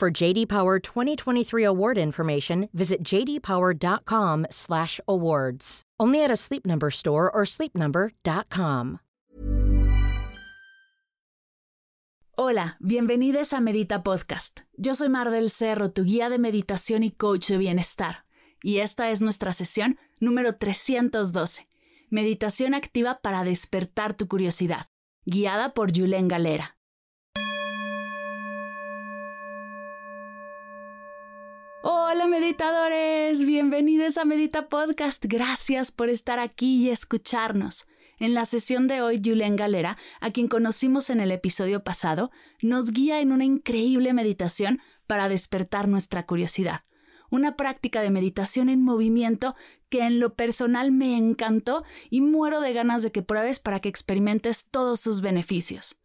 [0.00, 5.82] For JD Power 2023 award information, visit jdpower.com/awards.
[6.00, 9.00] Only at a Sleep Number store or sleepnumber.com.
[12.38, 14.60] Hola, bienvenidos a Medita Podcast.
[14.78, 18.24] Yo soy Mar del Cerro, tu guía de meditación y coach de bienestar,
[18.62, 21.64] y esta es nuestra sesión número 312,
[22.08, 24.86] Meditación activa para despertar tu curiosidad,
[25.26, 26.79] guiada por Julen Galera.
[31.82, 35.24] Hola meditadores, bienvenidos a Medita Podcast.
[35.26, 37.86] Gracias por estar aquí y escucharnos.
[38.18, 42.92] En la sesión de hoy, Julián Galera, a quien conocimos en el episodio pasado, nos
[42.92, 46.82] guía en una increíble meditación para despertar nuestra curiosidad.
[47.30, 49.54] Una práctica de meditación en movimiento
[49.88, 53.88] que en lo personal me encantó y muero de ganas de que pruebes para que
[53.88, 55.96] experimentes todos sus beneficios.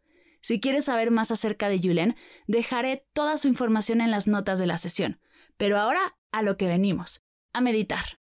[0.45, 2.15] Si quieres saber más acerca de Julen,
[2.45, 5.19] dejaré toda su información en las notas de la sesión.
[5.57, 8.19] Pero ahora a lo que venimos, a meditar.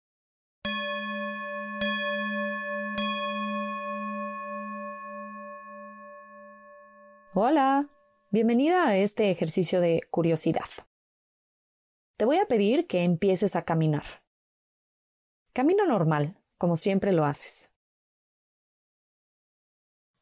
[7.34, 7.90] Hola,
[8.32, 10.70] bienvenida a este ejercicio de curiosidad.
[12.16, 14.24] Te voy a pedir que empieces a caminar.
[15.52, 17.74] Camina normal, como siempre lo haces.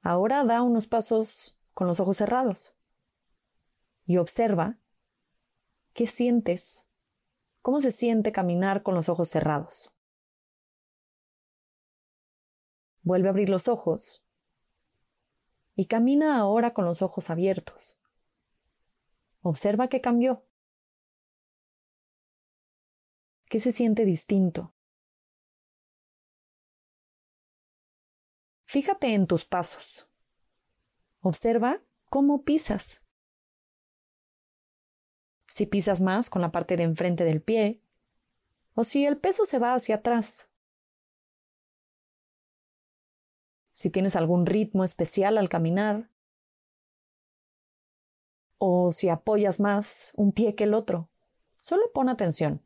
[0.02, 2.74] Ahora da unos pasos con los ojos cerrados
[4.06, 4.78] y observa
[5.94, 6.88] qué sientes
[7.62, 9.94] ¿Cómo se siente caminar con los ojos cerrados?
[13.04, 14.24] Vuelve a abrir los ojos
[15.76, 18.00] y camina ahora con los ojos abiertos.
[19.42, 20.44] Observa qué cambió.
[23.46, 24.74] ¿Qué se siente distinto?
[28.66, 30.11] Fíjate en tus pasos.
[31.22, 33.04] Observa cómo pisas
[35.52, 37.82] si pisas más con la parte de enfrente del pie,
[38.74, 40.50] o si el peso se va hacia atrás.
[43.74, 46.10] Si tienes algún ritmo especial al caminar,
[48.58, 51.10] o si apoyas más un pie que el otro,
[51.62, 52.62] solo pon atención,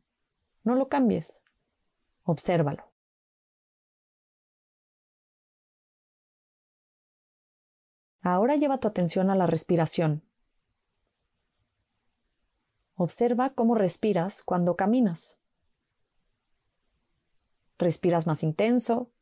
[0.62, 1.42] no lo cambies,
[2.22, 2.85] obsérvalo.
[8.26, 10.20] Ahora lleva tu atención a la respiración.
[12.96, 15.38] Observa cómo respiras cuando caminas.
[17.78, 19.12] ¿Respiras más intenso?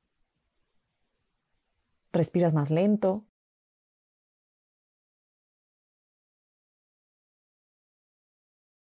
[2.12, 3.26] ¿Respiras más lento?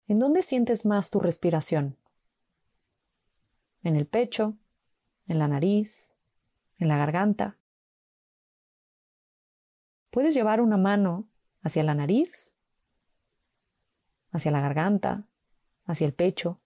[0.08, 1.96] ¿En dónde sientes más tu respiración?
[3.84, 4.56] ¿En el pecho?
[5.28, 6.16] ¿En la nariz?
[6.80, 7.59] ¿En la garganta?
[10.10, 11.28] Puedes llevar una mano
[11.62, 12.54] hacia la nariz
[14.30, 15.26] hacia la garganta,
[15.84, 16.60] hacia el pecho,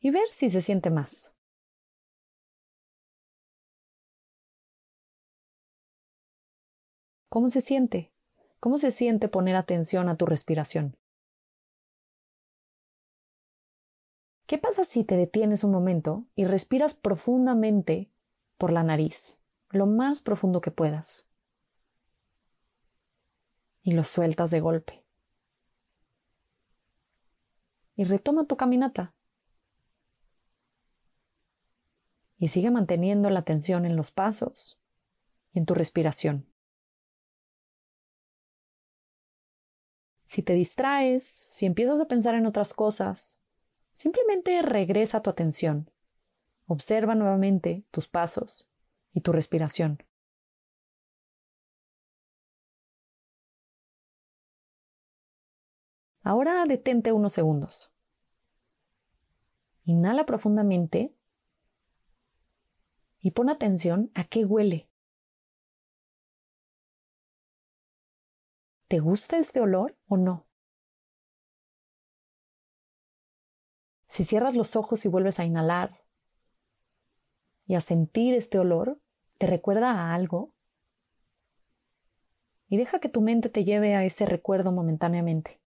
[0.00, 1.34] y ver si se siente más.
[7.28, 8.12] ¿Cómo se siente?
[8.58, 10.96] ¿Cómo se siente poner atención a tu respiración?
[14.46, 18.10] ¿Qué pasa si te detienes un momento y respiras profundamente
[18.58, 19.38] por la nariz,
[19.68, 21.29] lo más profundo que puedas?
[23.82, 25.04] Y lo sueltas de golpe
[28.00, 29.12] y retoma tu caminata.
[32.38, 34.80] Y sigue manteniendo la atención en los pasos
[35.52, 36.46] y en tu respiración.
[40.24, 43.42] Si te distraes, si empiezas a pensar en otras cosas,
[43.92, 45.90] simplemente regresa tu atención.
[46.68, 48.66] Observa nuevamente tus pasos
[49.12, 50.02] y tu respiración.
[56.22, 57.92] Ahora detente unos segundos.
[59.84, 61.14] Inhala profundamente
[63.20, 64.88] y pon atención a qué huele.
[68.88, 70.46] ¿Te gusta este olor o no?
[74.08, 76.04] Si cierras los ojos y vuelves a inhalar
[77.66, 79.00] y a sentir este olor,
[79.38, 80.52] ¿te recuerda a algo?
[82.68, 85.60] Y deja que tu mente te lleve a ese recuerdo momentáneamente.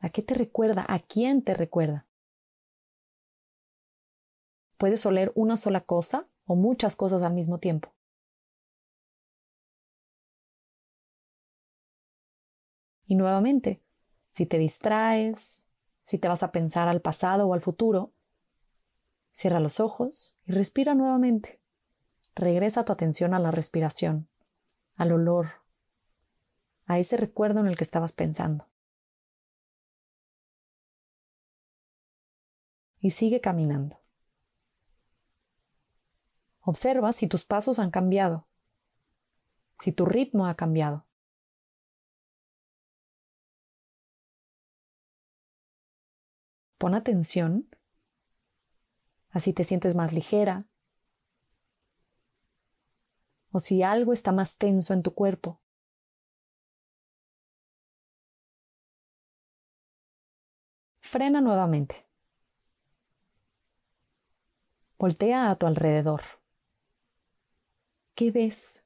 [0.00, 0.84] ¿A qué te recuerda?
[0.88, 2.06] ¿A quién te recuerda?
[4.76, 7.92] Puedes oler una sola cosa o muchas cosas al mismo tiempo.
[13.06, 13.82] Y nuevamente,
[14.30, 15.68] si te distraes,
[16.02, 18.12] si te vas a pensar al pasado o al futuro,
[19.32, 21.60] cierra los ojos y respira nuevamente.
[22.34, 24.28] Regresa tu atención a la respiración,
[24.94, 25.48] al olor,
[26.86, 28.66] a ese recuerdo en el que estabas pensando.
[33.00, 34.00] Y sigue caminando.
[36.60, 38.46] Observa si tus pasos han cambiado,
[39.74, 41.06] si tu ritmo ha cambiado.
[46.76, 47.68] Pon atención
[49.30, 50.66] a si te sientes más ligera
[53.50, 55.60] o si algo está más tenso en tu cuerpo.
[61.00, 62.07] Frena nuevamente.
[64.98, 66.22] Voltea a tu alrededor.
[68.14, 68.84] ¿Qué ves?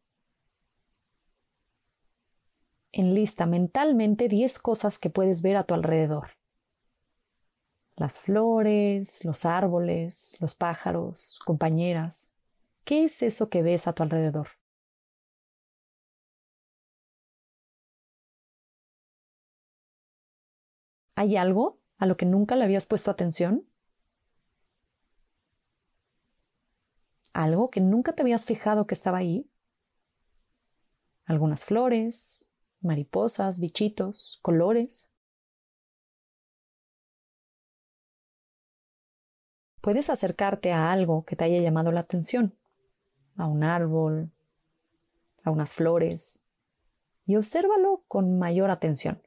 [2.93, 6.29] Enlista mentalmente 10 cosas que puedes ver a tu alrededor
[7.97, 12.35] las flores, los árboles, los pájaros, compañeras.
[12.85, 14.49] ¿Qué es eso que ves a tu alrededor?
[21.15, 23.67] ¿Hay algo a lo que nunca le habías puesto atención?
[27.33, 29.51] ¿Algo que nunca te habías fijado que estaba ahí?
[31.25, 32.51] Algunas flores,
[32.81, 35.13] mariposas, bichitos, colores.
[39.83, 42.55] puedes acercarte a algo que te haya llamado la atención,
[43.37, 44.31] a un árbol,
[45.43, 46.43] a unas flores,
[47.27, 49.21] y obsérvalo con mayor atención.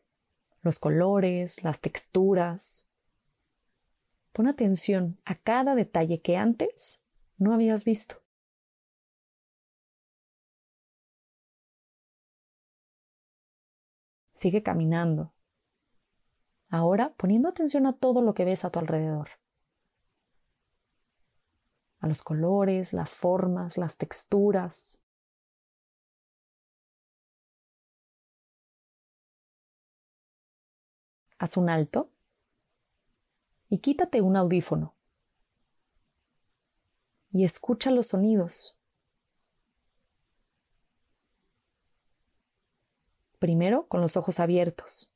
[0.61, 2.87] Los colores, las texturas.
[4.31, 7.03] Pon atención a cada detalle que antes
[7.37, 8.21] no habías visto.
[14.31, 15.33] Sigue caminando.
[16.69, 19.29] Ahora poniendo atención a todo lo que ves a tu alrededor
[22.05, 25.01] a los colores, las formas, las texturas.
[31.39, 32.11] Haz un alto
[33.69, 34.94] y quítate un audífono
[37.35, 38.77] y escucha los sonidos.
[43.39, 45.11] Primero con los ojos abiertos.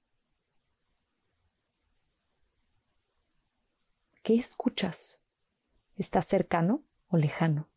[4.22, 5.22] ¿Qué escuchas?
[5.96, 7.70] ¿Está cercano o lejano?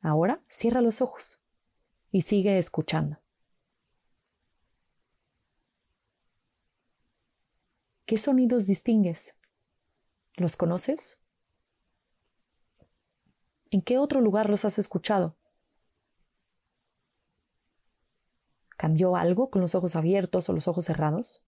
[0.00, 1.40] Ahora cierra los ojos
[2.10, 3.18] y sigue escuchando.
[8.10, 9.36] ¿Qué sonidos distingues?
[10.34, 11.22] ¿Los conoces?
[13.70, 15.36] ¿En qué otro lugar los has escuchado?
[18.76, 21.44] ¿Cambió algo con los ojos abiertos o los ojos cerrados?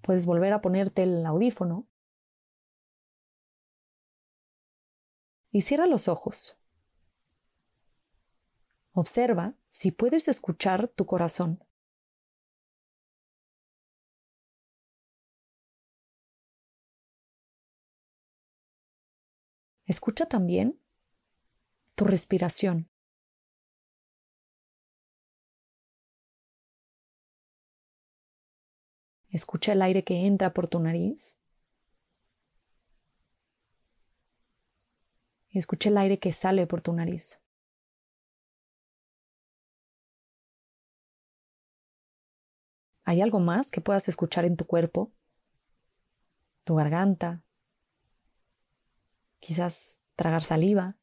[0.00, 1.88] Puedes volver a ponerte el audífono
[5.50, 6.56] y cierra los ojos.
[8.96, 11.64] Observa si puedes escuchar tu corazón.
[19.84, 20.80] Escucha también
[21.96, 22.88] tu respiración.
[29.28, 31.40] Escucha el aire que entra por tu nariz.
[35.50, 37.43] Escucha el aire que sale por tu nariz.
[43.04, 45.12] ¿Hay algo más que puedas escuchar en tu cuerpo?
[46.64, 47.42] Tu garganta.
[49.40, 50.96] Quizás tragar saliva.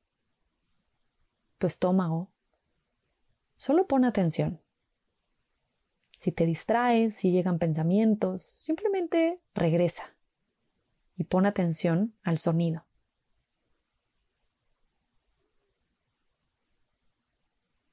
[1.59, 2.31] Tu estómago.
[3.57, 4.59] Solo pon atención.
[6.17, 10.15] Si te distraes, si llegan pensamientos, simplemente regresa
[11.17, 12.85] y pon atención al sonido.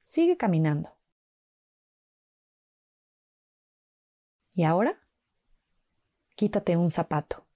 [0.05, 0.98] Sigue caminando.
[4.59, 4.99] Y ahora,
[6.35, 7.47] quítate un zapato.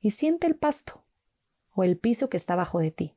[0.00, 1.04] Y siente el pasto
[1.74, 3.14] o el piso que está bajo de ti.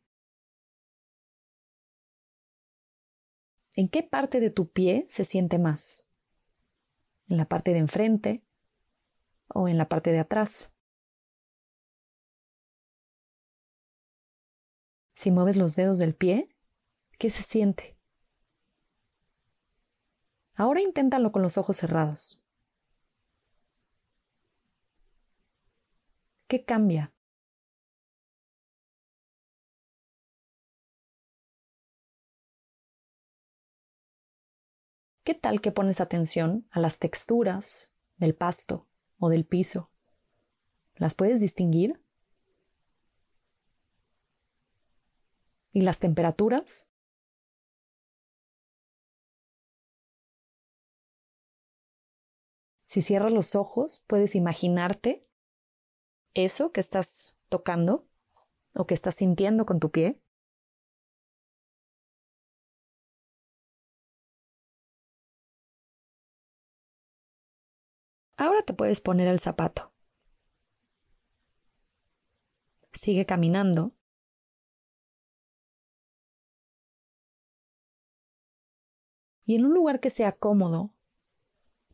[3.77, 6.05] ¿En qué parte de tu pie se siente más?
[7.29, 8.43] ¿En la parte de enfrente
[9.47, 10.73] o en la parte de atrás?
[15.15, 16.53] Si mueves los dedos del pie,
[17.17, 17.98] ¿qué se siente?
[20.59, 22.43] Ahora inténtalo con los ojos cerrados.
[26.49, 27.13] ¿Qué cambia?
[35.23, 38.85] ¿Qué tal que pones atención a las texturas del pasto
[39.17, 39.89] o del piso?
[40.95, 42.01] ¿Las puedes distinguir?
[45.71, 46.88] ¿Y las temperaturas?
[52.89, 55.23] Si cierras los ojos, puedes imaginarte
[56.33, 58.07] eso que estás tocando
[58.73, 60.19] o que estás sintiendo con tu pie.
[68.37, 69.93] Ahora te puedes poner el zapato.
[72.91, 73.93] Sigue caminando.
[79.45, 80.95] Y en un lugar que sea cómodo,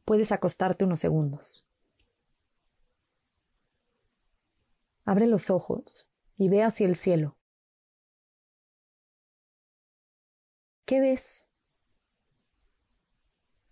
[0.06, 1.66] puedes acostarte unos segundos.
[5.04, 6.08] Abre los ojos
[6.38, 7.38] y ve hacia el cielo.
[10.86, 11.48] ¿Qué ves?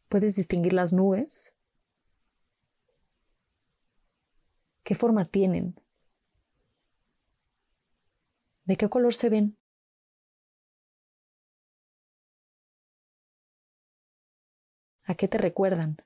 [0.09, 1.55] ¿Puedes distinguir las nubes?
[4.83, 5.75] ¿Qué forma tienen?
[8.65, 9.57] ¿De qué color se ven?
[15.05, 15.97] ¿A qué te recuerdan?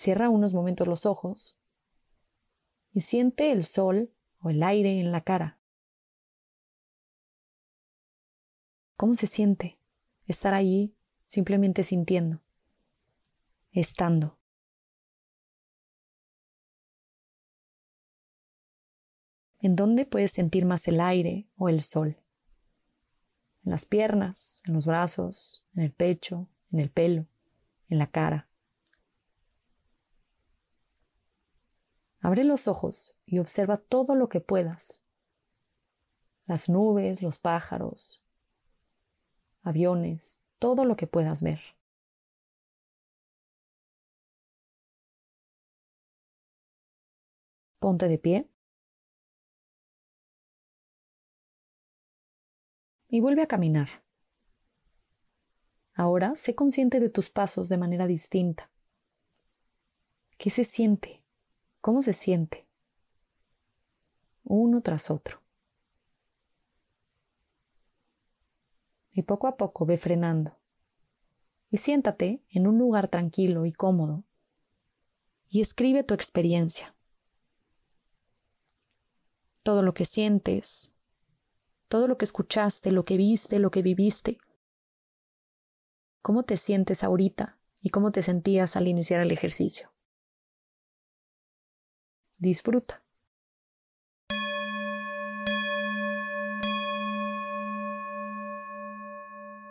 [0.00, 1.56] Cierra unos momentos los ojos
[2.92, 5.58] y siente el sol o el aire en la cara.
[8.94, 9.80] ¿Cómo se siente
[10.28, 10.94] estar allí
[11.26, 12.40] simplemente sintiendo,
[13.72, 14.38] estando?
[19.58, 22.22] ¿En dónde puedes sentir más el aire o el sol?
[23.64, 27.26] En las piernas, en los brazos, en el pecho, en el pelo,
[27.88, 28.47] en la cara.
[32.28, 35.02] Abre los ojos y observa todo lo que puedas.
[36.44, 38.22] Las nubes, los pájaros,
[39.62, 41.58] aviones, todo lo que puedas ver.
[47.78, 48.50] Ponte de pie.
[53.08, 53.88] Y vuelve a caminar.
[55.94, 58.70] Ahora sé consciente de tus pasos de manera distinta.
[60.36, 61.22] ¿Qué se siente?
[61.80, 62.66] ¿Cómo se siente?
[64.44, 65.40] Uno tras otro.
[69.12, 70.56] Y poco a poco ve frenando.
[71.70, 74.24] Y siéntate en un lugar tranquilo y cómodo
[75.50, 76.94] y escribe tu experiencia.
[79.62, 80.90] Todo lo que sientes,
[81.88, 84.38] todo lo que escuchaste, lo que viste, lo que viviste.
[86.22, 89.90] ¿Cómo te sientes ahorita y cómo te sentías al iniciar el ejercicio?
[92.38, 93.02] Disfruta.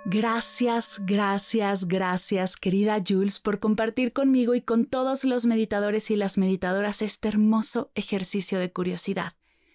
[0.10, 6.38] Gracias, gracias, gracias, querida Jules, por compartir conmigo y con todos los meditadores y las
[6.38, 9.34] meditadoras este hermoso ejercicio de curiosidad.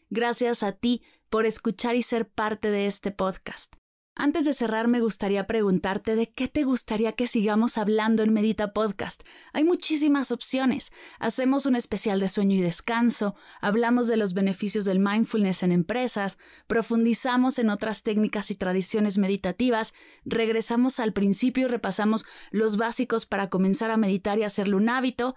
[0.08, 3.74] Gracias a ti por escuchar y ser parte de este podcast.
[4.14, 8.74] Antes de cerrar, me gustaría preguntarte de qué te gustaría que sigamos hablando en Medita
[8.74, 9.22] Podcast.
[9.54, 10.92] Hay muchísimas opciones.
[11.18, 16.36] Hacemos un especial de sueño y descanso, hablamos de los beneficios del mindfulness en empresas,
[16.66, 19.94] profundizamos en otras técnicas y tradiciones meditativas,
[20.26, 25.36] regresamos al principio y repasamos los básicos para comenzar a meditar y hacerlo un hábito,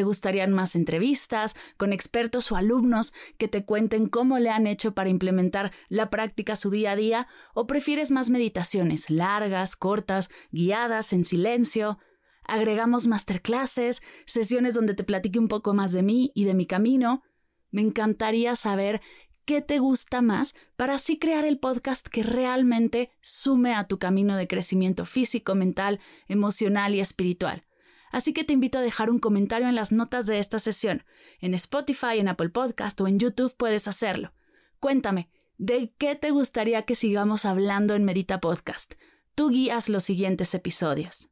[0.00, 4.94] ¿Te gustarían más entrevistas con expertos o alumnos que te cuenten cómo le han hecho
[4.94, 7.28] para implementar la práctica su día a día?
[7.52, 11.98] ¿O prefieres más meditaciones largas, cortas, guiadas, en silencio?
[12.44, 17.22] Agregamos masterclasses, sesiones donde te platique un poco más de mí y de mi camino.
[17.70, 19.02] Me encantaría saber
[19.44, 24.34] qué te gusta más para así crear el podcast que realmente sume a tu camino
[24.38, 27.66] de crecimiento físico, mental, emocional y espiritual.
[28.10, 31.04] Así que te invito a dejar un comentario en las notas de esta sesión.
[31.40, 34.32] En Spotify, en Apple Podcast o en YouTube puedes hacerlo.
[34.80, 38.94] Cuéntame, ¿de qué te gustaría que sigamos hablando en Medita Podcast?
[39.34, 41.30] Tú guías los siguientes episodios.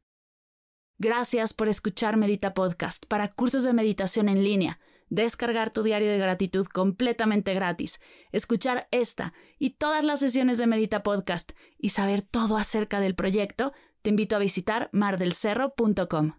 [0.97, 6.17] Gracias por escuchar Medita Podcast para cursos de meditación en línea, descargar tu diario de
[6.17, 7.99] gratitud completamente gratis,
[8.31, 13.73] escuchar esta y todas las sesiones de Medita Podcast y saber todo acerca del proyecto,
[14.01, 16.38] te invito a visitar mardelcerro.com.